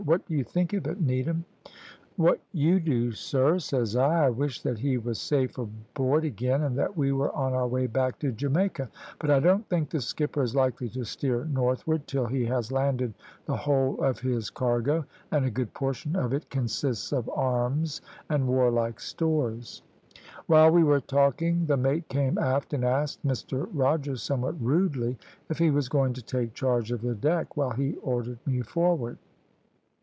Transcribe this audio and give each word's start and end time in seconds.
What 0.03 0.25
do 0.25 0.33
you 0.33 0.43
think 0.43 0.73
of 0.73 0.87
it, 0.87 0.99
Needham?' 0.99 1.45
"`What 2.17 2.39
you 2.51 2.79
do, 2.79 3.11
sir,' 3.11 3.59
says 3.59 3.95
I; 3.95 4.27
`I 4.31 4.35
wish 4.35 4.63
that 4.63 4.79
he 4.79 4.97
was 4.97 5.19
safe 5.21 5.59
aboard 5.59 6.25
again, 6.25 6.63
and 6.63 6.75
that 6.75 6.97
we 6.97 7.11
were 7.11 7.31
on 7.35 7.53
our 7.53 7.67
way 7.67 7.85
back 7.85 8.17
to 8.19 8.31
Jamaica; 8.31 8.89
but 9.19 9.29
I 9.29 9.39
don't 9.39 9.69
think 9.69 9.89
the 9.91 10.01
skipper 10.01 10.41
is 10.41 10.55
likely 10.55 10.89
to 10.89 11.03
steer 11.03 11.45
northward, 11.45 12.07
till 12.07 12.25
he 12.25 12.43
has 12.45 12.71
landed 12.71 13.13
the 13.45 13.55
whole 13.55 14.01
of 14.03 14.19
his 14.19 14.49
cargo, 14.49 15.05
and 15.29 15.45
a 15.45 15.51
good 15.51 15.71
portion 15.75 16.15
of 16.15 16.33
it 16.33 16.49
consists 16.49 17.13
of 17.13 17.29
arms 17.29 18.01
and 18.27 18.47
warlike 18.47 18.99
stores.' 18.99 19.83
"While 20.47 20.71
we 20.71 20.83
were 20.83 20.99
talking 20.99 21.67
the 21.67 21.77
mate 21.77 22.09
came 22.09 22.39
aft, 22.39 22.73
and 22.73 22.83
asked 22.83 23.23
Mr 23.23 23.69
Rogers, 23.71 24.23
somewhat 24.23 24.59
rudely, 24.59 25.19
if 25.47 25.59
he 25.59 25.69
was 25.69 25.89
going 25.89 26.13
to 26.13 26.23
take 26.23 26.55
charge 26.55 26.91
of 26.91 27.01
the 27.01 27.13
deck, 27.13 27.55
while 27.55 27.69
he 27.71 27.93
ordered 27.97 28.39
me 28.47 28.61
forward. 28.61 29.19